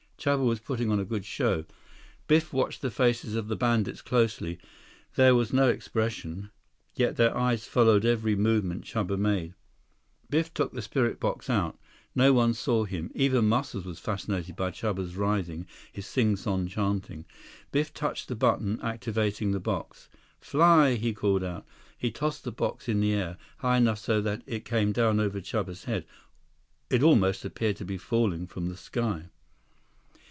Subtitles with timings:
[0.23, 1.65] 125 Chuba was putting on a good show.
[2.27, 4.59] Biff watched the faces of the bandits closely.
[5.15, 6.51] There was no expression,
[6.93, 9.55] yet their eyes followed every movement Chuba made.
[10.29, 11.75] Biff took the spirit box out.
[12.13, 13.09] No one saw him.
[13.15, 17.25] Even Muscles was fascinated by Chuba's writhing, his sing song chanting.
[17.71, 20.07] Biff touched the button activating the box.
[20.39, 21.65] "Fly!" he called out.
[21.97, 25.19] He tossed the box in the air, high enough so that as it came down
[25.19, 26.05] over Chuba's head,
[26.91, 29.23] it almost appeared to be falling from the sky.